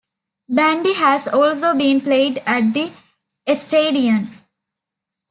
[0.49, 2.91] Bandy has also been played at the
[3.47, 4.29] Eisstadion.